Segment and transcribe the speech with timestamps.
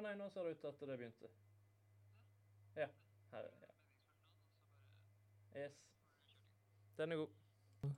[0.00, 1.28] Å nei, nå ser det ut til at det begynte.
[2.80, 2.86] Ja.
[3.34, 3.74] Her, er ja.
[5.66, 5.74] Yes.
[6.96, 7.92] Den er god.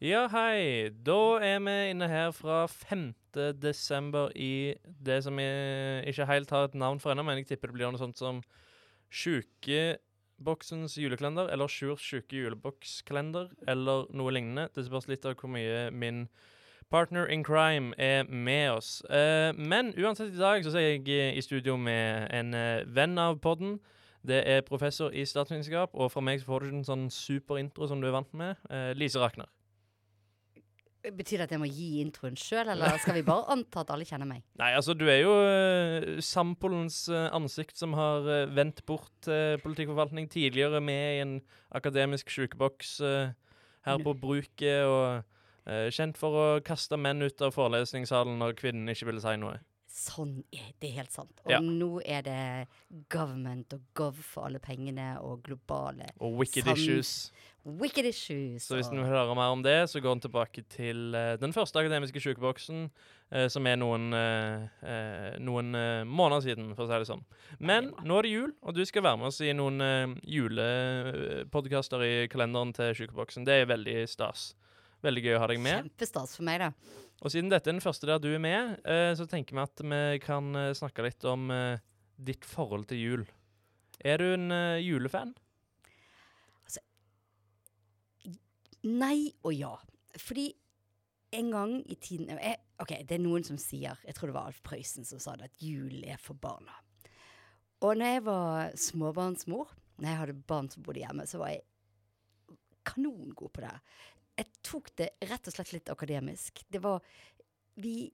[0.00, 0.88] Ja, hei.
[1.04, 3.12] Da er vi inne her fra 5.
[3.60, 7.68] desember i det som jeg ikke helt har et navn for ennå, men jeg tipper
[7.68, 8.40] det blir noe sånt som
[9.12, 14.72] Sjukeboksens julekalender, eller Sjurs sjuke julebokskalender, eller noe lignende.
[14.72, 16.24] Det spørs litt av hvor mye min
[16.90, 19.02] partner in crime er med oss.
[19.10, 23.18] Eh, men uansett, i dag så er jeg eh, i studio med en eh, venn
[23.18, 23.78] av podden.
[24.28, 27.88] Det er professor i statsvitenskap, og fra meg så får du ikke en sånn superintro
[27.88, 28.58] som du er vant med.
[28.98, 29.46] Lise Rakner.
[30.98, 34.04] Betyr det at jeg må gi introen sjøl, eller skal vi bare anta at alle
[34.04, 34.42] kjenner meg?
[34.58, 39.54] Nei, altså, du er jo uh, Sampolens uh, ansikt som har uh, vendt bort uh,
[39.62, 41.34] politikkforvaltning tidligere med i en
[41.78, 45.22] akademisk sjukeboks her på bruket, og
[45.92, 49.58] kjent for å kaste menn ut av forelesningssalen når kvinnen ikke ville si noe.
[49.98, 51.40] Sånn er det helt sant.
[51.44, 51.58] Og Ja.
[51.60, 52.68] nå er det
[53.08, 57.32] government og gov for alle pengene og globale Og wicked issues.
[57.64, 58.62] wicked issues.
[58.62, 61.52] Så hvis du vil høre mer om det, så går en tilbake til uh, den
[61.52, 62.90] første akademiske sjukeboksen,
[63.32, 67.24] uh, som er noen, uh, eh, noen eh, måneder siden, for å si det sånn.
[67.58, 72.04] Men det nå er det jul, og du skal være med oss i noen julepodkaster
[72.04, 73.44] i kalenderen til sjukeboksen.
[73.44, 74.54] Det er veldig stas.
[75.04, 75.86] Veldig gøy å ha deg med.
[75.86, 76.98] Kjempestas for meg, da.
[77.18, 79.82] Og siden dette er den første der du er med, eh, så tenker vi at
[79.82, 81.82] vi kan eh, snakke litt om eh,
[82.14, 83.26] ditt forhold til jul.
[83.98, 85.34] Er du en eh, julefan?
[88.86, 89.74] Nei og ja.
[90.22, 90.52] Fordi
[91.34, 94.48] en gang i tiden jeg, OK, det er noen som sier Jeg tror det var
[94.48, 96.78] Alf Prøysen som sa det, at jul er for barna.
[97.84, 101.66] Og når jeg var småbarnsmor, når jeg hadde barn som bodde hjemme, så var jeg
[102.88, 103.74] kanongod på det.
[104.38, 106.62] Jeg tok det rett og slett litt akademisk.
[106.68, 107.02] Det var
[107.78, 108.12] Vi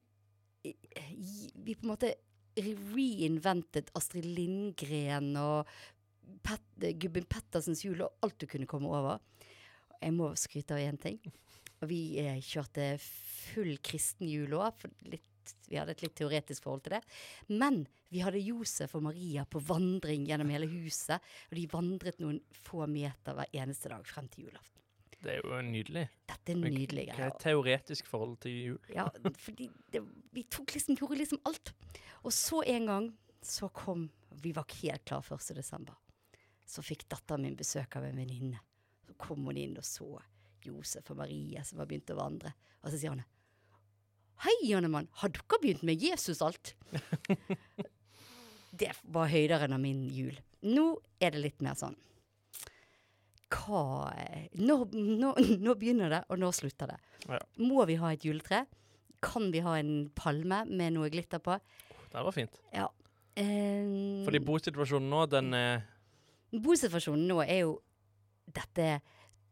[0.65, 2.15] Vi på en måte
[2.57, 5.69] reinventet Astrid Lindgren og
[6.45, 6.63] Pet,
[6.97, 9.19] Gubben Pettersens jul og alt du kunne komme over.
[10.01, 11.19] Jeg må skryte av én ting.
[11.83, 14.87] Og vi eh, kjørte full kristen jul òg,
[15.69, 17.03] vi hadde et litt teoretisk forhold til det.
[17.53, 17.83] Men
[18.13, 21.21] vi hadde Josef og Maria på vandring gjennom hele huset.
[21.51, 24.84] Og de vandret noen få meter hver eneste dag frem til julaften.
[25.25, 26.05] Det er jo nydelig.
[26.29, 28.91] Dette er nydelig nydelige Hva er et teoretisk forhold til jul?
[28.93, 29.07] Ja,
[29.41, 30.03] fordi det,
[30.37, 31.73] vi tok liksom, gjorde liksom alt.
[32.23, 33.11] Og så en gang
[33.45, 34.11] så kom
[34.45, 35.55] Vi var ikke helt klar 1.
[35.57, 35.97] desember.
[36.67, 38.61] Så fikk datteren min besøk av en venninne.
[39.07, 40.09] Så kom hun inn og så
[40.65, 42.53] Josef og Maria som var begynt å vandre.
[42.83, 43.25] Og så sier hun
[44.45, 46.75] Hei, Jannemann, har dere begynt med Jesus alt?
[48.81, 50.35] det var høydere enn av min jul.
[50.67, 50.89] Nå
[51.23, 51.97] er det litt mer sånn
[53.53, 54.11] Hva
[54.59, 56.99] Nå, når, når, begynner det, og nå slutter det.
[57.29, 57.41] Ja.
[57.63, 58.65] Må vi ha et juletre?
[59.25, 61.57] Kan vi ha en palme med noe glitter på?
[62.13, 62.61] Det var fint.
[62.75, 62.89] Ja.
[63.35, 65.83] Um, Fordi bosituasjonen nå, den er
[66.55, 67.73] Bosituasjonen nå er jo
[68.55, 69.01] dette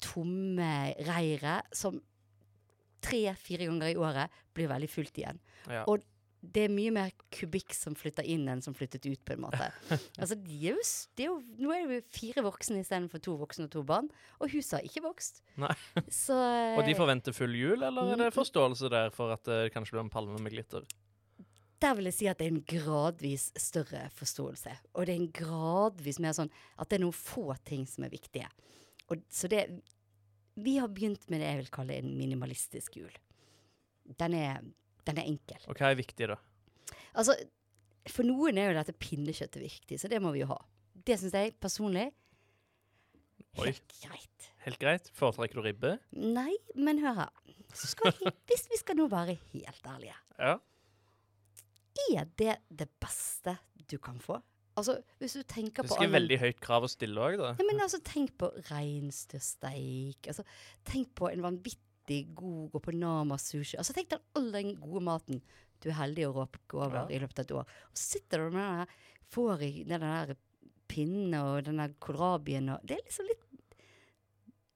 [0.03, 1.97] tomme reiret som
[3.03, 5.41] tre-fire ganger i året blir veldig fullt igjen.
[5.67, 5.83] ja.
[5.91, 6.05] Og
[6.43, 9.69] det er mye mer kubikk som flytter inn enn som flyttet ut, på en måte.
[10.21, 10.83] altså, de er jo,
[11.17, 14.09] de er jo, nå er det jo fire voksne istedenfor to voksne og to barn,
[14.43, 15.39] og huset har ikke vokst.
[16.25, 16.35] Så
[16.79, 18.37] Og de forventer full jul, eller er det Mm.
[18.41, 20.83] forståelse der for at det kanskje blir en palme med glitter?
[21.83, 24.71] Der vil jeg si at det er en gradvis større forståelse.
[24.95, 28.13] Og det er en gradvis mer sånn at det er noen få ting som er
[28.13, 28.47] viktige.
[29.11, 29.65] Og, så det
[30.55, 33.15] Vi har begynt med det jeg vil kalle en minimalistisk jul.
[34.21, 34.61] Den er,
[35.09, 35.59] den er enkel.
[35.69, 36.37] Og hva er viktig, da?
[37.15, 37.35] Altså,
[38.11, 40.59] for noen er jo dette pinnekjøttet viktig, så det må vi jo ha.
[41.07, 42.09] Det syns jeg personlig
[43.61, 43.67] Oi.
[43.69, 44.49] helt greit.
[44.65, 45.11] Helt greit.
[45.19, 45.97] Foretrekker du ribbe?
[46.15, 47.33] Nei, men hør her.
[47.75, 50.59] Så skal vi, hvis vi skal nå være helt ærlige, Ja.
[52.13, 53.59] er det det beste
[53.89, 54.41] du kan få?
[54.77, 57.51] Altså, hvis du tenker Det på skal alle- veldig høyt krav å stille òg, da.
[57.59, 60.27] Ja, men altså, tenk på reinsdyrsteik.
[60.29, 60.45] Altså,
[60.89, 61.77] tenk på en vanvittig
[62.39, 63.77] god gå på Nama sushi.
[63.81, 65.43] Altså, tenk deg all den gode maten
[65.83, 67.07] du er heldig å råke over Ja.
[67.11, 67.71] i løpet av et år.
[67.91, 68.93] Og så sitter du med den der,
[69.35, 70.35] får i den der
[70.93, 73.49] pinnen og den der kålrabien og Det er liksom litt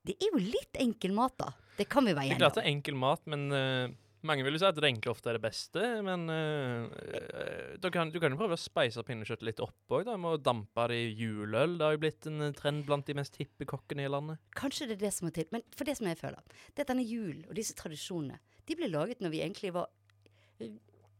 [0.06, 1.52] Det er jo litt enkel mat, da.
[1.76, 3.88] Det kan vi være Det er enige klart det er enkel mat, men eh,
[4.26, 5.82] mange vil jo si at det enkle ofte er det beste.
[6.06, 10.36] Men uh, eh, kan, du kan jo prøve å speise pinnekjøttet litt opp òg, med
[10.36, 11.78] å dampe det i juleøl.
[11.78, 14.42] Det har jo blitt en eh, trend blant de mest hippe kokkene i landet.
[14.58, 15.48] Kanskje det er det som må til.
[15.54, 16.42] Men for det som jeg føler,
[16.72, 19.90] det er at denne julen og disse tradisjonene, de ble laget når vi egentlig var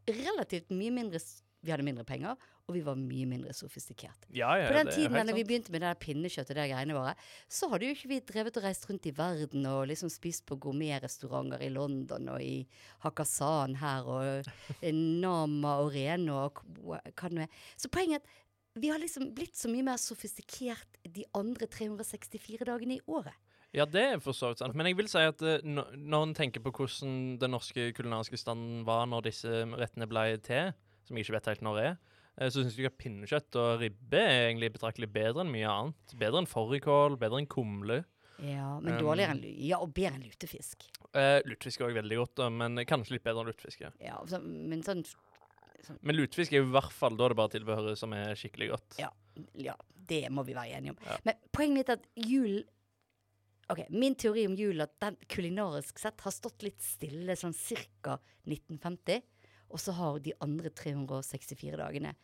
[0.07, 1.21] relativt mye mindre
[1.67, 4.27] vi hadde mindre penger, og vi var mye mindre sofistikert.
[4.35, 7.13] Ja, ja, På den tiden da vi begynte med det der pinnekjøttet og greiene våre,
[7.49, 10.59] så hadde jo ikke vi drevet og reist rundt i verden og liksom spist på
[10.63, 12.65] gourmetrestauranter i London og i
[13.05, 14.51] Hakkasan her og
[14.87, 17.63] Nama og Reno og hva det nå er.
[17.79, 18.35] Så poenget er at
[18.77, 23.35] vi har liksom blitt så mye mer sofistikert de andre 364 dagene i året.
[23.77, 24.77] Ja, det er for så vidt sant.
[24.79, 28.85] Men jeg vil si at eh, når en tenker på hvordan den norske kulinariske standen
[28.87, 30.71] var når disse rettene ble til,
[31.07, 31.97] som jeg ikke vet helt når er,
[32.37, 36.17] eh, så syns jeg at pinnekjøtt og ribbe er egentlig betraktelig bedre enn mye annet.
[36.19, 38.03] Bedre enn fårikål, bedre enn kumle.
[38.43, 40.85] Ja, men Um, dårligere enn Ja, og bedre enn lutefisk.
[41.15, 43.87] Uh, lutefisk er også veldig godt, men kanskje litt bedre enn lutefisk.
[43.87, 43.93] Ja.
[44.03, 45.07] Ja, så, men sånn
[46.03, 48.99] Men lutefisk er jo i hvert fall da det bare tilbehøret som er skikkelig godt.
[49.01, 49.13] Ja.
[49.55, 49.75] Ja,
[50.09, 50.99] det må vi være enige om.
[51.07, 51.19] Ja.
[51.29, 52.65] Men poenget mitt er at julen
[53.67, 57.55] Ok, Min teori om jul at den kulinarisk sett har stått litt stille sånn
[58.05, 58.15] ca.
[58.47, 59.25] 1950.
[59.73, 62.15] Og så har de andre 364 dagene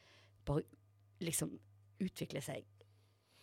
[0.47, 0.65] bare
[1.23, 1.53] liksom
[2.03, 2.67] utviklet seg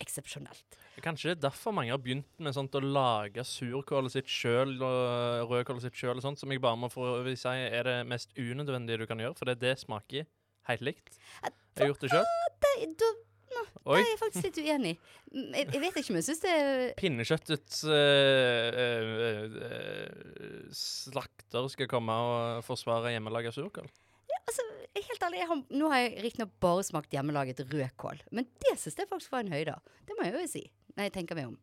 [0.00, 0.78] eksepsjonelt.
[1.04, 5.50] Kanskje det er derfor mange har begynt med sånt å lage surkålet sitt sjøl og
[5.52, 9.02] rødkålet sitt sjøl og sånt, som jeg bare må få si er det mest unødvendige
[9.02, 10.28] du kan gjøre, for det, er det smaker
[10.70, 11.20] helt likt.
[11.44, 13.20] Jeg har gjort det sjøl.
[13.50, 13.96] Da, Oi.
[13.96, 14.92] der er jeg faktisk litt uenig.
[15.30, 22.14] Jeg, jeg vet ikke, men jeg syns det er Pinnekjøttets eh, eh, slakter skal komme
[22.14, 23.88] og forsvare hjemmelaga surkål.
[24.30, 28.76] Ja, Altså, helt ærlig, har, Nå har jeg riktignok bare smakt hjemmelaget rødkål, men det
[28.78, 29.76] syns jeg faktisk var en høyde.
[30.06, 30.64] Det må jeg jo si,
[30.96, 31.58] når jeg tenker meg om.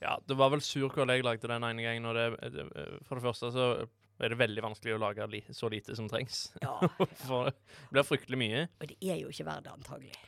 [0.00, 2.68] Ja, det var vel surkål jeg lagde den ene gangen, og det, det
[3.08, 3.66] For det første så
[4.20, 6.50] er det veldig vanskelig å lage li, så lite som trengs.
[6.64, 6.76] Ja,
[7.26, 8.66] For det blir fryktelig mye.
[8.80, 10.18] Og det er jo ikke verdt det, antagelig.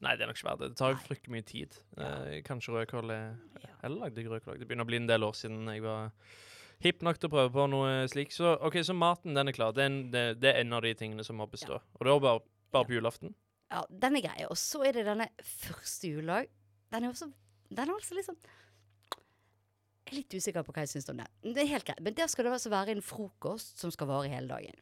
[0.00, 0.68] Nei, det er nok ikke verdt det.
[0.72, 1.74] Det tar jo fryktelig mye tid.
[1.96, 2.12] Ja.
[2.30, 3.26] Eh, kanskje rødkål er
[3.60, 3.74] Ja.
[3.84, 4.58] Eller lagde jeg rødkål?
[4.58, 6.12] Det begynner å bli en del år siden jeg var
[6.80, 8.32] hipp nok til å prøve på noe slik.
[8.32, 9.74] Så ok, så maten, den er klar.
[9.76, 11.80] Det er en, det, det er en av de tingene som må bestå.
[11.98, 13.34] Og det er bare, bare på julaften.
[13.70, 14.46] Ja, den er grei.
[14.48, 16.48] Og så er det denne første juledag.
[16.90, 17.30] Den er også
[17.70, 21.28] Den er altså litt sånn Jeg er litt usikker på hva jeg syns om den.
[21.54, 22.00] Det er helt greit.
[22.02, 24.80] Men der skal det altså være en frokost som skal vare hele dagen.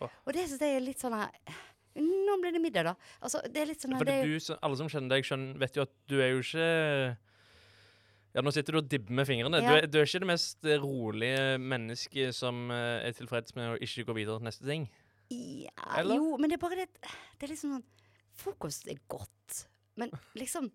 [0.00, 0.08] Oh.
[0.24, 1.34] Og det syns jeg er litt sånn her
[1.98, 2.94] Nå ble det middag, da.
[3.18, 5.78] Altså, det er litt sånn her For det, du, alle som kjenner deg, skjønner, vet
[5.78, 6.68] jo at du er jo ikke
[8.30, 9.58] Ja, nå sitter du og dibber med fingrene.
[9.58, 13.80] Du, er, du er ikke det mest rolige mennesket som eh, er tilfreds med å
[13.82, 14.86] ikke gå videre til neste ting.
[15.30, 16.18] Ja, Eller?
[16.18, 16.88] jo, men det er bare det
[17.38, 17.84] Det er liksom sånn
[18.40, 19.60] Frokost er godt,
[20.00, 20.70] men liksom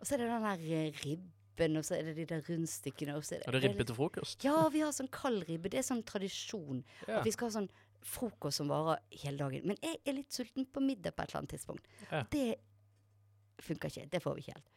[0.00, 3.14] Og så er det den der eh, ribben, og så er det de der rundstykkene
[3.18, 4.46] og så er det, Er det ribbe til frokost?
[4.46, 5.70] Ja, vi har sånn kald ribbe.
[5.70, 6.80] Det er sånn tradisjon.
[7.04, 7.20] Ja.
[7.20, 7.70] At vi skal ha sånn
[8.06, 9.66] frokost som varer hele dagen.
[9.68, 11.88] Men jeg er litt sulten på middag på et eller annet tidspunkt.
[12.10, 12.22] Ja.
[12.32, 12.48] Det
[13.60, 14.06] funker ikke.
[14.10, 14.70] Det får vi ikke helt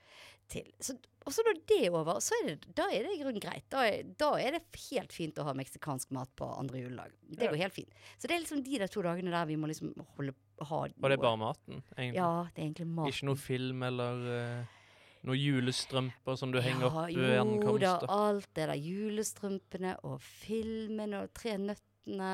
[0.51, 0.67] til.
[0.83, 3.41] Så, og så når det er over, så er det, da er det i grunnen
[3.43, 3.63] greit.
[3.71, 7.15] Da er, da er det helt fint å ha meksikansk mat på andre juledag.
[7.29, 7.51] Det Ja.
[7.53, 7.93] går helt fint.
[8.17, 11.09] Så det er liksom de der to dagene der vi må liksom holde ha Og
[11.09, 12.19] det er bare maten, egentlig?
[12.19, 13.13] Ja, det er egentlig maten.
[13.13, 14.79] Ikke noe film eller uh
[15.23, 18.75] noen julestrømper som du henger opp ved Jo da, alt det der.
[18.75, 22.31] Julestrømpene og filmen og Tre nøttene.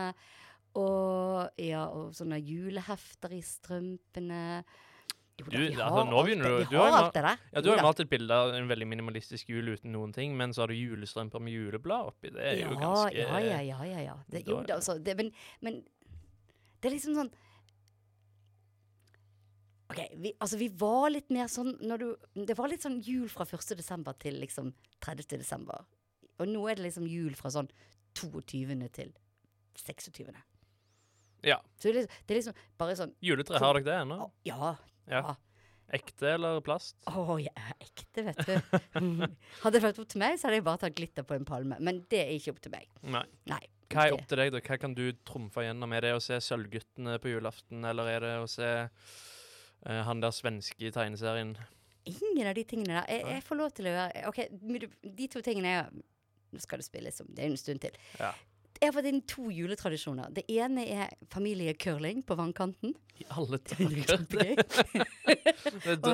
[0.76, 4.64] Og ja, og sånne julehefter i strømpene.
[5.40, 6.66] Jo da, Du, altså, har nå alt begynner det.
[6.68, 7.38] du- du har har alt det der.
[7.54, 10.14] Ja, Du Jo har jo malt et bilde av en veldig minimalistisk jul uten noen
[10.14, 12.30] ting, men så har du julestrømper med juleblad oppi.
[12.30, 14.16] Det er jo ganske ja, ja, ja, ja, ja.
[14.30, 15.02] Det, jo da, altså.
[15.02, 15.32] Det, men,
[15.62, 15.84] men
[16.82, 17.32] det er liksom sånn
[19.90, 23.28] OK, vi, altså vi var litt mer sånn når du Det var litt sånn jul
[23.32, 23.76] fra 1.
[23.80, 25.38] desember til liksom 30.
[25.40, 25.86] desember.
[26.40, 27.70] Og nå er det liksom jul fra sånn
[28.14, 28.90] 22.
[28.94, 29.14] til
[29.76, 30.30] 26.
[31.44, 31.60] Ja.
[31.80, 34.18] Så det liksom, det er liksom bare sånn Juletre, har dere det ennå?
[34.26, 34.74] å, Ja.
[35.10, 35.22] Ja.
[35.30, 35.36] ja.
[35.92, 36.96] Ekte eller plast?
[37.10, 38.78] Å, jeg er ekte, vet du.
[39.64, 41.80] hadde det vært opp til meg, så hadde jeg bare tatt glitter på en palme.
[41.82, 42.86] Men det er ikke opp til meg.
[43.02, 43.24] Nei.
[43.50, 43.62] Nei.
[43.90, 44.60] Hva er opp til deg, da?
[44.62, 45.96] Hva kan du trumfe gjennom?
[45.98, 50.36] Er det å se Sølvguttene på julaften, eller er det å se eh, han der
[50.36, 51.56] svenske i tegneserien?
[52.10, 53.10] Ingen av de tingene der.
[53.10, 55.90] Jeg, jeg får lov til å gjøre OK, men du- de to tingene er
[56.50, 57.98] Nå skal det spilles om Det er en stund til.
[58.18, 58.32] Ja.
[58.80, 60.30] Jeg har fått inn to juletradisjoner.
[60.32, 62.94] Det ene er familiecurling på vannkanten.
[63.20, 64.62] I alle er dager!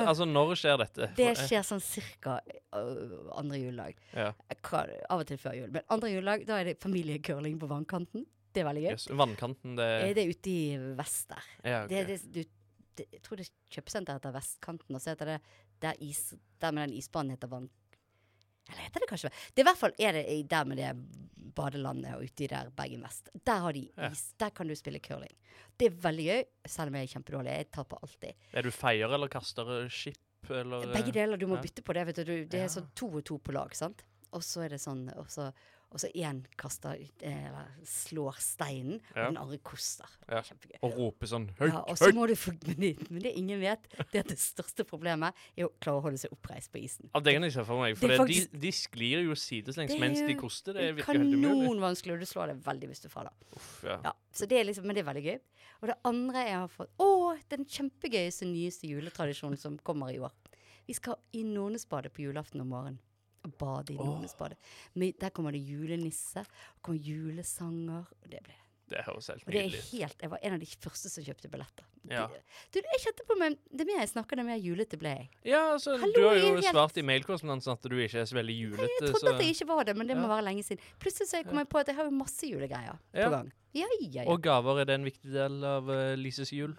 [0.10, 1.08] altså, når skjer dette?
[1.14, 2.40] Det skjer sånn cirka
[2.74, 4.00] uh, andre juledag.
[4.16, 4.32] ja.
[4.66, 5.70] Av og til før jul.
[5.76, 8.26] Men andre juledag, da er det familiecurling på vannkanten.
[8.50, 8.92] Det er veldig gøy.
[8.96, 11.48] Yes, vannkanten, det er Det er ute i vest der.
[11.62, 12.02] ja, okay.
[12.08, 15.40] Det, det, du, det, jeg tror det er kjøpesenter heter Vestkanten, og så heter det
[15.84, 17.70] der, is, der med den isbanen heter Vann...
[18.66, 20.92] Eller heter det kanskje Det er i hvert fall er det der med det
[21.56, 23.30] badelandet og uti der Bergen vest.
[23.46, 24.24] Der har de is.
[24.40, 25.32] Der kan du spille curling.
[25.76, 27.54] Det er veldig gøy, selv om jeg er kjempedårlig.
[27.60, 28.48] Jeg taper alltid.
[28.52, 31.40] Er du feier eller kaster skip, eller Begge deler.
[31.40, 31.64] Du må ja.
[31.64, 32.04] bytte på det.
[32.10, 32.34] vet du.
[32.44, 34.04] det er sånn to og to på lag, sant.
[34.36, 35.48] Og så er det sånn og så,
[35.94, 40.08] Og så én kaster eh, eller slår steinen, og den andre koster.
[40.26, 40.40] Det Ja.
[40.42, 40.78] Kjempegøy.
[40.82, 42.76] Og roper sånn høyt, Ja, og så må du få, det,
[43.10, 46.18] men det ingen vet, det er at det største problemet er å klare å holde
[46.18, 47.08] seg oppreist på isen.
[47.14, 47.94] Ja, det kan jeg se for meg.
[47.94, 50.72] Det For det, faktisk- de, de sklir jo sidelengs er mens de koster.
[50.74, 51.54] Det Det er virker helt umulig.
[51.54, 53.32] kanonvanskelig, og du slår deg veldig hvis du faller.
[53.54, 54.00] Uff, ja.
[54.04, 55.40] Ja, så det er liksom, men det er veldig gøy.
[55.82, 60.32] Og det andre jeg har fått Å, den kjempegøyeste, nyeste juletradisjonen som kommer i år.
[60.86, 62.98] Vi skal i Nordnesbadet på julaften om morgenen.
[63.48, 63.96] Bade i.
[63.96, 64.56] Nordnesbadet.
[64.94, 66.40] Men Der kommer det julenisse,
[66.76, 68.06] og kommer julesanger.
[68.22, 68.54] Og det ble
[68.88, 69.90] Det høres helt det nydelig ut.
[69.98, 71.84] helt Jeg var en av de første som kjøpte billetter.
[72.08, 72.28] Ja.
[72.28, 75.28] Det- Du, jeg kjente på meg Det mer jeg snakker, det mer julete ble jeg.
[75.44, 78.34] Ja, altså, Hallo, du har jo helt- svart i mailkorrespondansen at du ikke er så
[78.38, 78.88] veldig julete.
[79.00, 80.78] Jeg trodde at jeg ikke var det, men det må være lenge siden.
[81.00, 83.24] Plutselig så kom jeg på at jeg har jo masse julegreier Ja.
[83.26, 83.52] på gang.
[83.74, 84.30] Ja, ja, ja.
[84.30, 86.76] Og gaver, er det en viktig del av uh, Lises jul?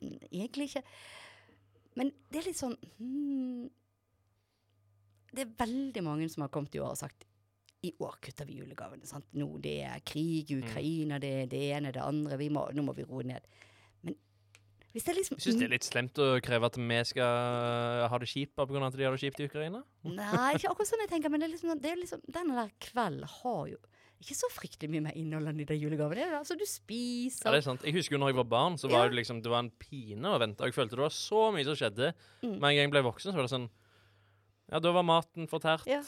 [0.00, 0.82] Egentlig ikke.
[1.96, 3.68] Men det er litt sånn hmm,
[5.34, 7.26] Det er veldig mange som har kommet i år og sagt
[7.82, 9.06] i år kutter vi julegavene.
[9.08, 9.24] Sant?
[9.32, 10.64] Nå det er krig i Mm.
[10.66, 12.36] Ukraina, det er det ene, det andre.
[12.36, 13.40] Vi må, nå må vi roe ned.
[14.04, 14.16] Men
[14.92, 18.08] hvis det er liksom Jeg syns det er litt slemt å kreve at vi skal
[18.10, 18.86] ha det kjipt bare pga.
[18.86, 19.82] at de har det kjipt i Ukraina.
[20.04, 22.70] Nei, ikke akkurat sånn jeg tenker, men det er liksom, det er liksom denne der
[22.78, 23.78] kvelden har jo
[24.20, 26.26] ikke så fryktelig mye mer innhold enn de julegavene.
[26.36, 27.80] Altså, du spiser Ja, det er sant.
[27.88, 30.28] Jeg husker jo når jeg var barn, så var det liksom Det var en pine
[30.28, 30.60] å vente.
[30.60, 32.12] Jeg følte det var så mye som skjedde.
[32.42, 32.58] Mm.
[32.60, 33.70] Men en gang jeg ble voksen, så var det sånn
[34.70, 35.88] Ja, da var maten fortært.
[35.90, 36.00] Ja.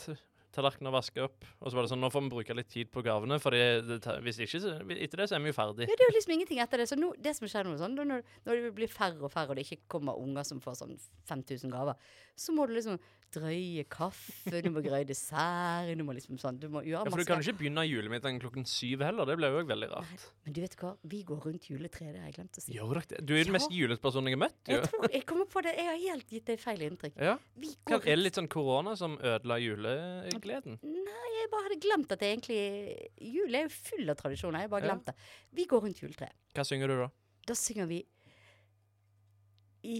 [0.52, 1.46] Tallerkener vaska opp.
[1.60, 4.42] Og så var det sånn Nå får vi bruke litt tid på gavene, for hvis
[4.44, 5.88] ikke, så etter det så er vi jo ferdig.
[5.88, 6.88] Ja, det er jo liksom ingenting etter det.
[6.90, 9.58] Så nå, det som skjer nå, sånn, når, når det blir færre og færre, og
[9.58, 10.94] det ikke kommer unger som får sånn
[11.30, 13.00] 5000 gaver, så må du liksom
[13.32, 17.18] drøye kaffe, du må greie dessert, du må liksom sånn Du må gjøre Ja, for
[17.22, 19.24] du kan jo ikke begynne julemiddagen klokken syv heller.
[19.26, 20.26] Det jo òg veldig rart.
[20.44, 22.72] Men du vet hva, vi går rundt juletreet, det har jeg glemt å si.
[22.76, 23.20] Gjør dere det?
[23.26, 23.58] Du er jo den Ja.
[23.58, 24.58] mest julete personen jeg har møtt.
[24.68, 27.16] Jeg tror, jeg kommer på det, jeg har helt gitt deg feil inntrykk.
[27.18, 27.36] Ja.
[27.56, 28.06] Vi går rundt.
[28.06, 30.78] er det litt sånn korona som ødela julegleden?
[30.82, 32.60] Nei, jeg bare hadde glemt at det egentlig
[33.32, 34.60] Jul er jo full av tradisjoner.
[34.66, 34.94] Jeg bare Ja.
[35.06, 35.14] det.
[35.52, 36.32] Vi går rundt juletreet.
[36.54, 37.08] Hva synger du da?
[37.46, 38.04] Da synger vi
[39.84, 39.96] i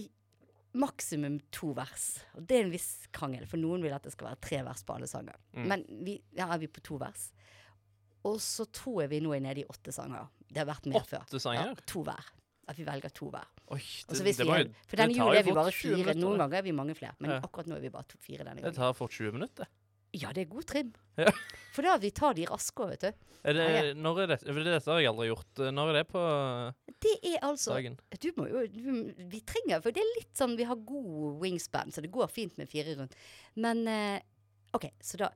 [0.73, 2.19] maksimum to vers.
[2.37, 4.83] Og det er en viss krangel, for noen vil at det skal være tre vers
[4.87, 5.35] på alle sanger.
[5.53, 5.67] Mm.
[5.69, 7.29] Men vi, ja, er vi på to vers.
[8.25, 10.29] Og så tror jeg vi nå er nede i åtte sanger.
[10.47, 11.25] Det har vært mer før.
[11.27, 11.73] Åtte sanger?
[11.73, 12.29] Ja, to hver.
[12.71, 13.43] At vi velger to hver.
[13.75, 15.97] Oi, det, det vi er, jo for denne julen er vi bare 20 fire.
[15.97, 17.15] minutter, Noen ganger er vi mange flere.
[17.19, 17.39] Men Ja.
[17.43, 18.77] akkurat nå er vi bare to, fire denne Det gangen.
[18.79, 19.67] tar fort 20 minutter.
[20.13, 20.93] Ja, det er god trim.
[21.17, 21.31] Ja.
[21.73, 23.29] For da vi tar de raskere, vet du.
[23.43, 23.93] Er det, Ja, ja.
[23.97, 25.61] Når er det, For dette har jeg aldri gjort.
[25.73, 26.21] Når er det på
[27.03, 27.97] Det er altså dagen?
[28.21, 31.91] Du må jo du, Vi trenger For det er litt sånn Vi har god wingspan,
[31.91, 33.17] så det går fint med fire rundt.
[33.59, 34.21] Men eh,
[34.77, 35.31] OK, så da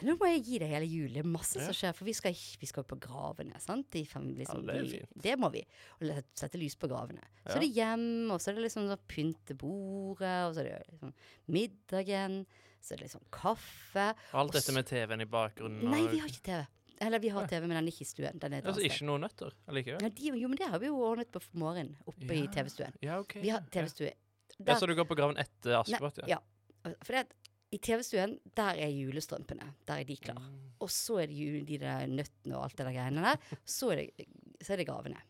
[0.00, 1.10] Nå må jeg gi deg hele jul.
[1.12, 1.66] Det er masse Ja.
[1.66, 1.92] som skjer.
[1.92, 3.58] For vi skal, vi skal på gravene.
[3.60, 3.90] sant?
[3.92, 5.60] De fem, liksom, Ja, det de- det må vi.
[6.00, 7.20] Og sette lys på gravene.
[7.44, 7.56] Så Ja.
[7.56, 10.86] er det hjem, og så er det liksom sånn pynte bordet, og så er det
[10.94, 11.12] liksom
[11.48, 12.46] middagen.
[12.80, 14.06] Så er det liksom kaffe.
[14.32, 15.90] Alt Og dette med TV-en i bakgrunnen?
[15.92, 16.62] Nei, vi har ikke TV.
[17.00, 18.40] Eller vi har TV, men den er ikke i stuen.
[18.40, 20.02] Den er Altså ikke noen nøtter allikevel?
[20.04, 22.96] Ja, de, jo, men det har vi jo ordnet på morgenen oppe i TV-stuen.
[23.04, 23.38] Ja, OK.
[23.40, 23.64] Vi har.
[23.72, 24.12] TV-stue.
[24.58, 26.36] Ja, så du går på graven etter Askepott, ja.
[26.36, 26.92] ja.
[27.06, 27.24] For det
[27.70, 29.68] i TV-stuen, der er julestrømpene.
[29.86, 30.40] Der er de klar.
[30.42, 30.72] Mm.
[30.82, 33.58] Og så er det ju de der nøttene og alt det der greiene der.
[33.64, 34.26] Så er det,
[34.58, 35.20] så er det gavene.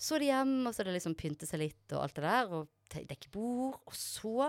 [0.00, 2.24] Så er det hjem, og så er det liksom pynte seg litt og alt det
[2.24, 2.54] der.
[2.56, 3.76] Og dekke bord.
[3.86, 4.48] Og så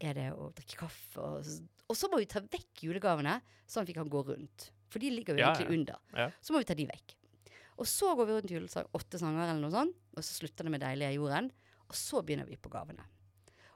[0.00, 1.20] er det å drikke kaffe.
[1.22, 1.50] Og,
[1.88, 4.70] og så må vi ta vekk julegavene, sånn at vi kan gå rundt.
[4.92, 5.78] For de ligger jo Ja, egentlig ja.
[5.78, 6.02] under.
[6.16, 6.28] Ja.
[6.40, 7.16] Så må vi ta de vekk.
[7.76, 10.72] Og så går vi rundt julesang, åtte sanger eller noe sånt, og så slutter det
[10.72, 11.50] med 'Deilig er jorden'.
[11.86, 13.04] Og så begynner vi på gavene.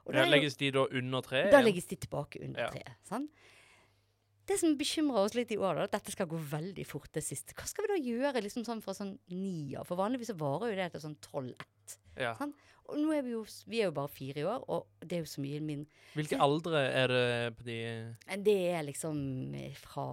[0.05, 1.51] Og da legges de da under treet?
[1.53, 2.95] da legges de tilbake under treet.
[3.05, 3.29] Sant?
[4.49, 7.23] Det som bekymrer oss litt i år, da, at dette skal gå veldig fort det
[7.25, 7.55] siste.
[7.57, 9.85] Hva skal vi da gjøre liksom sånn fra sånn ni av?
[9.89, 11.97] For vanligvis så varer jo det til sånn tolv-ett.
[12.19, 12.33] Ja.
[12.39, 12.57] sant?
[12.91, 15.21] Og nå er vi jo Vi er jo bare fire i år, og det er
[15.23, 17.77] jo så mye min Hvilke aldre er det på de
[18.47, 19.21] Det er liksom
[19.55, 20.07] eh, fra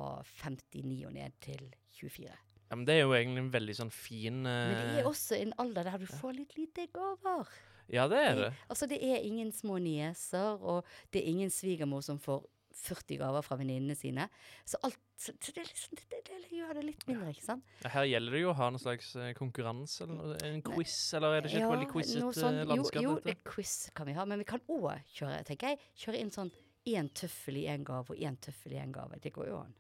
[0.45, 1.65] 59 og ned til
[1.99, 2.29] 24.
[2.69, 5.41] Ja, men Det er jo egentlig en veldig sånn fin Men det eh, er også
[5.41, 7.51] en alder der du får litt lite gaver.
[7.89, 8.49] Ja, det er det.
[8.69, 12.45] Altså, det er ingen små nieser, og det er ingen svigermor som får
[12.79, 14.29] 40 gaver fra venninnene sine.
[14.69, 17.65] Så alt så det, liksom, det, det, gjør det litt mindre, ikke sant?
[17.83, 21.35] Ja, Her gjelder det jo å ha en slags eh, konkurranse, eller en quiz, eller
[21.35, 23.03] er det ikke et veldig quizete sånn- landskap?
[23.03, 23.35] Jo, jo dette?
[23.35, 26.53] det quiz kan vi ha, men vi kan òg kjøre, tenker jeg, kjøre inn sånn
[26.89, 29.19] én tøffel i én gave og én tøffel i én gave.
[29.21, 29.75] Det går jo an.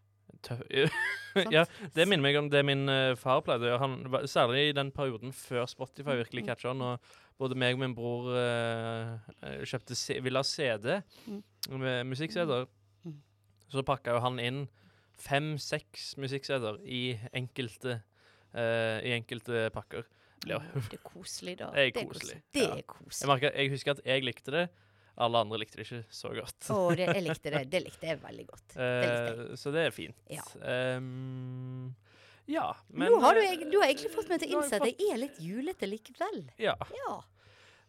[0.45, 0.67] Tøff-
[1.55, 1.62] ja,
[1.97, 4.21] det minner meg om det min eh, far pleide å gjøre.
[4.28, 6.50] Særlig i den perioden før Spotify virkelig Mm.
[6.50, 6.83] catcha han.
[6.83, 9.14] Og både meg og min bror eh,
[9.47, 10.99] eh, kjøpte ville ha CD
[11.31, 11.40] Mm.
[11.78, 12.67] med musikk-CD-er.
[13.69, 13.73] Mm.
[13.77, 14.67] Så pakka jo han inn
[15.19, 17.03] fem-seks musikk-CD-er i
[17.37, 17.99] enkelte
[18.55, 20.07] eh, I enkelte pakker.
[20.39, 21.71] Det Det er koselig, da.
[21.75, 22.77] Det er koselig, Det ja.
[22.77, 23.21] er koselig.
[23.21, 24.69] Jeg, merker, jeg husker at jeg likte det.
[25.19, 26.69] Alle andre likte det ikke så godt.
[26.71, 27.65] Å, det, jeg likte det.
[27.73, 28.67] Det likte jeg veldig godt.
[28.77, 29.33] Det jeg.
[29.33, 30.21] Eh, så det er fint.
[30.31, 30.45] Ja.
[30.63, 31.97] Um,
[32.49, 34.87] ja, men nå har du, eh, du har egentlig fått meg til å innse at
[34.87, 36.39] jeg er litt julete likevel.
[36.63, 36.77] Ja.
[37.03, 37.19] Ja.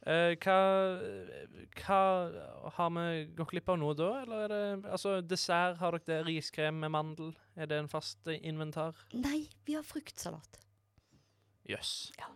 [0.07, 0.59] Eh, hva,
[1.81, 1.99] hva
[2.77, 6.19] Har vi gått glipp av noe da, eller er det Altså, dessert, har dere det?
[6.29, 7.33] Riskrem med mandel?
[7.59, 8.95] Er det en fast eh, inventar?
[9.19, 10.61] Nei, vi har fruktsalat.
[11.69, 12.13] Jøss.
[12.17, 12.31] Ja.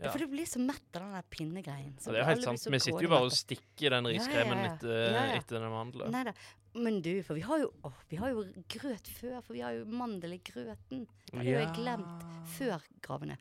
[0.00, 0.08] Ja.
[0.14, 1.92] For du blir så mett av den der pinnegreien.
[2.00, 2.62] Ja, det er helt sant.
[2.72, 4.70] Vi sitter jo bare og stikker den riskremen ja.
[4.70, 5.40] etter, Ja, ja.
[5.42, 6.14] etter den mandelen.
[6.14, 6.34] Nei da.
[6.80, 9.74] Men du, for vi har jo å, vi har jo grøt før, for vi har
[9.76, 11.04] jo mandel i grøten.
[11.32, 13.36] Det har jeg glemt før gravene.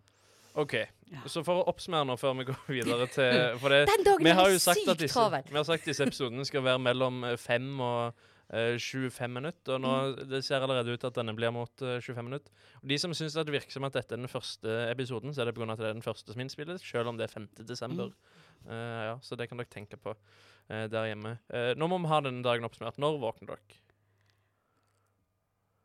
[0.54, 0.74] OK.
[1.10, 1.22] Ja.
[1.26, 4.34] Så for å oppsummere nå før vi går videre til For det, Den dagen vi
[4.38, 7.70] har jo sagt at disse, vi har sagt disse episodene skal være mellom eh, fem
[7.82, 8.14] og
[8.54, 9.78] uh, 25 minutter.
[9.78, 10.30] Og nå Mm.
[10.30, 12.52] det ser allerede ut at denne blir mot uh, 25 minutter.
[12.82, 15.50] Og de som syns det virker som at dette er den første episoden, så er
[15.50, 15.72] det pga.
[15.72, 17.50] at det er den første som innspilles, selv om det er 5.
[17.66, 18.14] desember.
[18.14, 18.70] Mm.
[18.70, 21.38] Uh, ja, så det kan dere tenke på uh, der hjemme.
[21.50, 23.00] Eh, nå må vi ha denne dagen oppsummert.
[23.02, 23.80] Når våkner dere?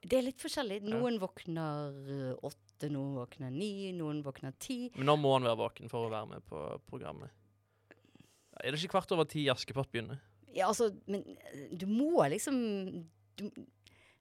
[0.04, 0.82] Det er litt forskjellig.
[0.84, 0.98] Ja.
[0.98, 2.32] Noen våkner øh,
[2.74, 4.90] åtte, noen våkner ni, noen våkner ti.
[4.96, 7.30] Men når må han være våken for å være med på programmet?
[8.62, 10.20] Er det ikke kvart over ti Askepott begynner?
[10.54, 12.58] Ja, altså, men øh, du må liksom
[13.34, 13.48] du,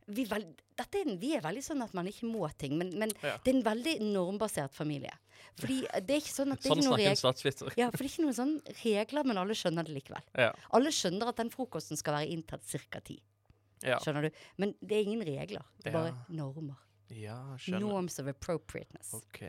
[0.08, 0.48] vi, vel,
[0.82, 3.36] er en, vi er veldig sånn at man ikke må ting, men, men Ja.
[3.44, 5.14] det er en veldig normbasert familie.
[5.60, 8.10] Fordi det er ikke sånn at det er Sånn ikke noen ja, for det er
[8.10, 10.26] ikke noen sånne regler, men alle skjønner det likevel.
[10.40, 10.50] Ja.
[10.74, 13.04] Alle skjønner at den frokosten skal være inntatt ca.
[13.06, 13.20] ti.
[13.86, 14.00] Ja.
[14.02, 14.42] Skjønner du?
[14.58, 15.68] Men det er ingen regler.
[15.84, 16.80] Det er bare normer.
[17.16, 17.80] Ja, skjønner.
[17.88, 19.14] Norms of appropriateness.
[19.14, 19.44] OK.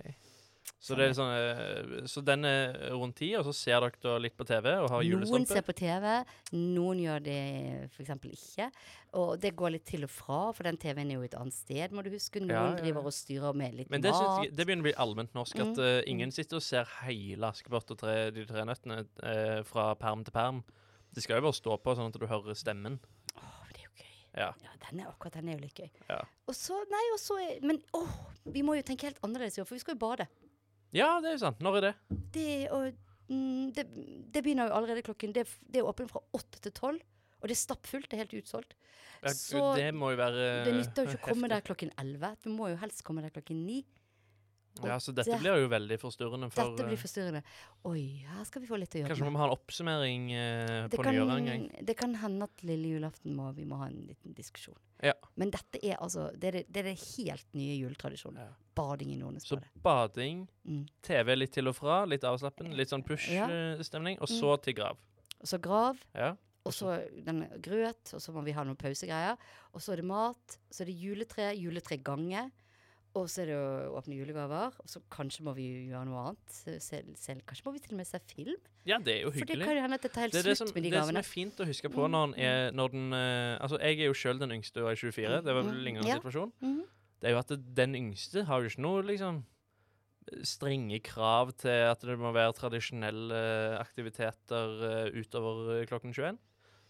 [0.84, 4.34] Så, det er sånn, eh, så den er rundt ti, og så ser dere litt
[4.36, 5.48] på TV og har Noen julestrømpe?
[5.56, 6.04] ser på TV,
[6.52, 7.36] noen gjør det
[7.88, 8.10] f.eks.
[8.28, 8.66] ikke.
[9.20, 11.92] Og det går litt til og fra, for den TV-en er jo et annet sted,
[11.96, 12.40] må du huske.
[12.42, 12.82] Noen Ja, ja, ja.
[12.82, 14.44] driver og styrer med litt Men det, synes mat.
[14.44, 15.84] jeg, det begynner å bli allment norsk, at Mm.
[15.88, 20.24] eh, ingen sitter og ser hele Askepott og tre, de tre nøttene eh, fra perm
[20.24, 20.62] til perm.
[21.14, 23.00] Det skal jo bare stå på, sånn at du hører stemmen.
[23.38, 24.23] Åh, det er jo gøy.
[24.34, 24.48] Ja.
[24.64, 25.90] Ja, den er akkurat den er jo litt gøy.
[26.10, 26.20] Ja.
[26.50, 28.14] Og så, nei, og så er Men åh,
[28.50, 30.26] vi må jo tenke helt annerledes i år, for vi skal jo bade.
[30.94, 31.60] ja, det er jo sant.
[31.62, 31.94] Når er det?
[32.34, 32.92] Det, og,
[33.30, 33.84] mm, det,
[34.34, 37.00] det begynner jo allerede klokken Det, det er åpent fra åtte til tolv,
[37.40, 38.08] og det er stappfullt.
[38.10, 38.74] Det er helt utsolgt.
[39.22, 42.34] Ja, Så det må jo være Det nytter jo ikke å komme der klokken elleve.
[42.42, 43.84] Du må jo helst komme der klokken ni.
[44.82, 47.42] Ja, så dette det- blir jo veldig forstyrrende for Dette blir eh, forstyrrende.
[47.84, 50.88] Oi, her skal vi få litt å gjøre Kanskje vi må ha en oppsummering eh,
[50.88, 51.70] på nyåret en gang.
[51.84, 54.74] det kan hende at lille julaften må vi må ha en liten diskusjon.
[55.02, 55.12] Ja.
[55.36, 58.38] Men dette er altså Det er det, det, er det helt nye juletradisjonen.
[58.38, 58.48] Ja.
[58.74, 60.88] Bading i Så bading, Mm.
[61.02, 64.40] TV litt til og fra, litt avslappen, litt sånn push-stemning, og Mm.
[64.40, 64.96] så til grav.
[65.40, 66.34] Og så grav, Ja.
[66.66, 69.36] og så den grøt, og så må vi ha noen pausegreier.
[69.74, 72.50] Og så er det mat, så er det juletre, juletregange.
[73.14, 74.74] Og så er det å åpne julegaver.
[74.82, 76.56] Og så kanskje må vi gjøre noe annet.
[76.82, 78.56] Selv, se, kanskje må vi til og med se film.
[78.90, 79.44] ja, det er jo hyggelig.
[79.44, 80.90] For det kan jo hende at det tar helt Det det som, slutt med de
[80.96, 84.00] det som er fint å huske på når, den er, når den eh, Altså, jeg
[84.00, 85.42] er jo sjøl den yngste og er 24.
[85.46, 86.18] Det var vel Mm, lignende ja.
[86.18, 86.52] situasjon.
[86.60, 86.82] Mhm.
[87.22, 89.44] Det er jo at den yngste har jo ikke noe liksom
[90.42, 93.38] strenge krav til at det må være tradisjonelle
[93.78, 96.38] aktiviteter eh, utover eh, klokken 21.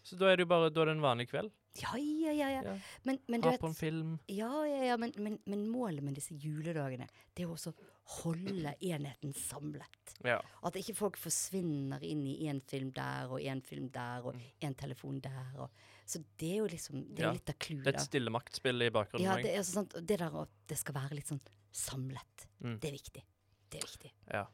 [0.05, 1.51] Så da er det jo bare da er det en vanlig kveld.
[1.81, 2.49] Ja, ja, ja.
[2.49, 2.61] ja.
[2.63, 2.75] Ja.
[3.03, 4.13] Men, men du Ha vet på en film.
[4.31, 7.73] Ja, ja, ja, men, men, men målet med disse juledagene, det er jo også
[8.21, 10.13] holde enheten samlet.
[10.23, 10.37] Ja.
[10.63, 14.41] At ikke folk forsvinner inn i én film der og én film der og Mm.
[14.69, 15.55] én telefon der.
[15.57, 15.69] Og,
[16.05, 17.83] så det er jo liksom Det er Ja, litt av clouet.
[17.83, 19.25] Det er et stille maktspill i bakgrunnen.
[19.25, 22.47] Ja, det er sånn, Det der at det skal være litt sånn samlet.
[22.61, 22.79] Mm.
[22.79, 23.23] Det er viktig.
[23.69, 24.11] Det er viktig.
[24.31, 24.45] Ja.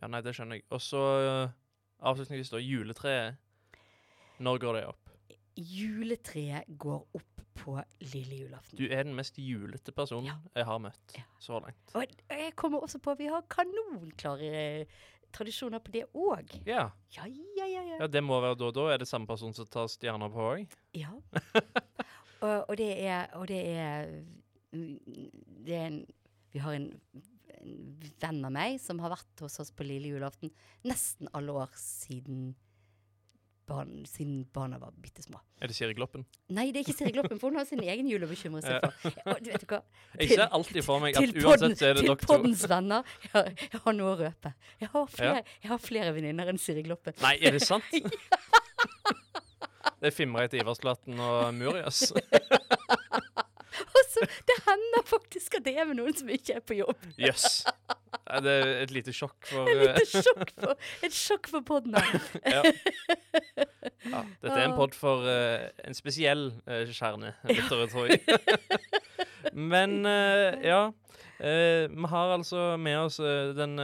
[0.00, 0.64] ja, nei, det skjønner jeg.
[0.72, 1.02] Og så
[1.44, 1.52] uh,
[2.00, 2.58] avslutningsvis, da.
[2.58, 3.36] Juletreet.
[4.40, 4.99] Når går det opp?
[5.60, 7.74] Juletreet går opp på
[8.14, 8.78] lille julaften.
[8.78, 10.36] Du er den mest julete personen Ja.
[10.56, 11.22] jeg har møtt Ja.
[11.38, 11.94] så langt.
[11.94, 14.86] Og jeg kommer også på at vi har kanonklare
[15.32, 16.54] tradisjoner på det òg.
[16.66, 16.90] Ja.
[17.12, 17.98] Ja, ja, ja, ja.
[18.00, 18.64] ja, det må være da.
[18.70, 20.66] og Da er det samme person som tar stjerner på òg.
[20.94, 21.10] Ja.
[22.42, 24.24] og, og det er Og det er
[25.66, 26.06] Det er en
[26.52, 26.88] Vi har en,
[27.60, 27.76] en
[28.22, 30.50] venn av meg som har vært hos oss på lille julaften
[30.84, 32.54] nesten alle år siden
[33.70, 35.38] barn, siden barna var bitte små.
[35.62, 36.24] Er det Siri Gloppen?
[36.50, 38.82] Nei, det er ikke Siri Gloppen, for hun har sin egen jul å bekymre seg
[38.82, 39.18] for.
[39.30, 39.80] Og du vet du hva?
[40.18, 42.30] Jeg ser alltid for meg at til uansett så er det til dere to.
[42.32, 43.14] poddens venner.
[43.26, 44.54] Jeg har, jeg har noe å røpe.
[44.82, 45.80] Jeg har flere, ja.
[45.90, 47.16] flere venninner enn Siri Gloppen.
[47.22, 47.86] Nei, er det sant?
[50.00, 52.06] Det er Fimreit Ivarsflaten og Murias.
[53.98, 57.04] altså, det hender faktisk at det er med noen som ikke er på jobb.
[58.10, 58.46] Jøss.
[58.46, 60.74] Er et lite sjokk for Et eh, lite sjokk for,
[61.06, 62.62] et sjokk for podden ja.
[64.12, 64.22] ja.
[64.40, 68.20] Dette er en pod for uh, en spesiell uh, kjerne lyttere, tror jeg.
[69.54, 70.82] Men uh, ja.
[71.40, 73.16] vi har altså med oss
[73.56, 73.80] den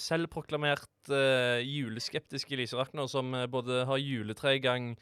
[0.00, 4.94] selvproklamert eh, juleskeptiske Lise Rakner, som både har juletre i gang,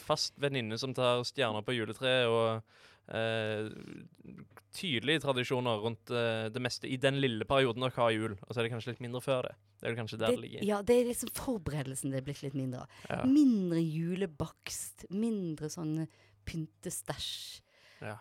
[0.00, 2.64] fast venninne som tar stjerner på juletreet, og
[3.08, 3.68] eh,
[4.78, 8.36] tydelige tradisjoner rundt eh, det meste i den lille perioden dere har jul.
[8.46, 9.54] Og så er det kanskje litt mindre før det.
[9.80, 10.64] Det er kanskje der det, Det, ligger.
[10.68, 12.96] ja, det er liksom forberedelsen det er blitt litt mindre av.
[13.08, 13.20] Ja.
[13.28, 15.94] Mindre julebakst, mindre sånn
[16.48, 17.60] pyntestæsj.
[18.02, 18.16] Ja.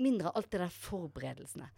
[0.00, 1.68] Mindre alt det der forberedelsene.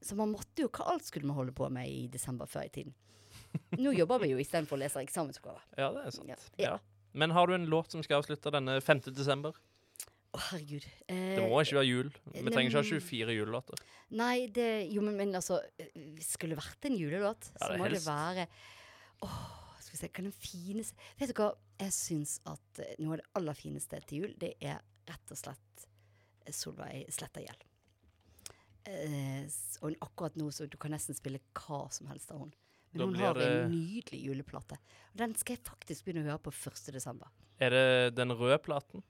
[0.00, 2.72] Så man måtte jo Hva alt skulle man holde på med i desember før i
[2.72, 2.94] tiden?
[3.82, 5.64] Nå jobber vi jo istedenfor å lese eksamensoppgaver.
[5.76, 6.30] ja, det er sant.
[6.30, 6.70] Ja.
[6.70, 6.78] Ja.
[7.12, 9.00] Men har du en låt som skal avslutte denne 5.
[9.10, 9.56] desember?
[10.30, 10.84] Å, herregud.
[11.08, 12.10] Det Eh, må ikke være jul.
[12.34, 13.80] Vi nei, trenger ikke ha 24 julelåter.
[14.10, 15.88] Nei, det Jo, men, men altså eh,
[16.22, 18.04] Skulle det vært en julelåt, Ja, så må helst.
[18.06, 18.46] det være
[19.22, 19.40] Åh,
[19.80, 21.48] skal vi se Hva er den fineste Vet du hva?
[21.82, 24.78] Jeg syns at eh, noe av det aller fineste til jul, det er
[25.10, 25.86] rett og slett
[26.46, 27.62] eh, Solveig Slettagjeld.
[28.90, 29.46] Eh,
[29.82, 32.52] og akkurat nå så du kan nesten spille hva som helst av hun.
[32.92, 34.78] Men Da hun har det- en nydelig juleplate.
[35.12, 36.90] Og den skal jeg faktisk begynne å høre på 1.
[36.92, 37.28] desember.
[37.60, 39.02] Er det den røde platen?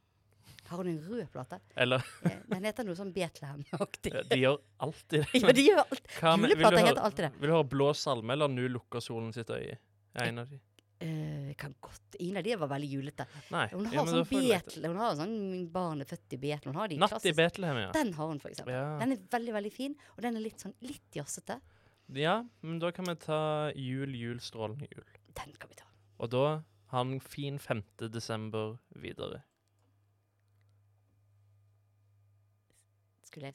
[0.71, 1.59] Har hun en rød plate?
[1.75, 4.13] Eller Eh, Den heter noe sånn Betlehem-aktig.
[4.31, 5.41] De gjør alltid det.
[5.43, 6.11] ja, de gjør alt.
[6.23, 7.31] Juleplater heter alltid det.
[7.43, 9.79] Vil du ha Blå salme eller Nu lukker solen sitt øye?
[10.23, 10.61] En av de?
[11.01, 13.25] Uh, kan godt Ingen av de var veldig julete.
[13.55, 13.65] Nei.
[13.73, 14.27] Hun har ja, sånn.
[14.29, 15.37] Betle, hun har sånn
[15.73, 16.75] barn er født i Betlehem.
[16.75, 17.37] Hun har de Natt i klassiske.
[17.39, 17.91] Betlehem, ja.
[17.97, 18.75] Den har hun, for eksempel.
[18.77, 18.83] Ja.
[19.01, 21.57] Den er veldig, veldig fin, og den er litt sånn litt jazzete.
[22.21, 23.41] ja, men da kan vi ta
[23.75, 25.07] Jul, jul, strålende jul.
[25.41, 25.89] Den kan vi ta.
[26.21, 26.45] Og da
[26.93, 27.83] har han fin 5.
[28.13, 29.41] desember videre.
[33.31, 33.55] Skulle jeg